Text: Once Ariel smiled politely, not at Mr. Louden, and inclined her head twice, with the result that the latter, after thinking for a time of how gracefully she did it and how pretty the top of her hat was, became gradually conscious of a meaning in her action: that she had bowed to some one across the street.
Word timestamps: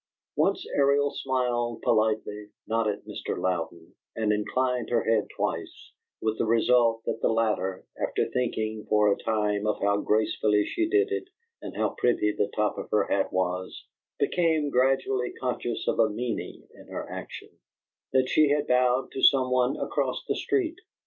Once 0.35 0.65
Ariel 0.75 1.11
smiled 1.11 1.83
politely, 1.83 2.49
not 2.67 2.87
at 2.89 3.05
Mr. 3.05 3.37
Louden, 3.37 3.93
and 4.15 4.33
inclined 4.33 4.89
her 4.89 5.03
head 5.03 5.27
twice, 5.37 5.91
with 6.19 6.39
the 6.39 6.45
result 6.47 7.03
that 7.05 7.21
the 7.21 7.29
latter, 7.29 7.85
after 8.03 8.25
thinking 8.27 8.87
for 8.89 9.11
a 9.11 9.15
time 9.21 9.67
of 9.67 9.79
how 9.79 9.97
gracefully 10.01 10.65
she 10.65 10.89
did 10.89 11.11
it 11.11 11.25
and 11.61 11.75
how 11.77 11.89
pretty 11.99 12.31
the 12.35 12.49
top 12.55 12.79
of 12.79 12.89
her 12.89 13.03
hat 13.13 13.31
was, 13.31 13.85
became 14.17 14.71
gradually 14.71 15.33
conscious 15.33 15.87
of 15.87 15.99
a 15.99 16.09
meaning 16.09 16.67
in 16.73 16.87
her 16.87 17.07
action: 17.07 17.49
that 18.11 18.27
she 18.27 18.49
had 18.49 18.65
bowed 18.65 19.11
to 19.11 19.21
some 19.21 19.51
one 19.51 19.77
across 19.77 20.25
the 20.27 20.35
street. 20.35 20.79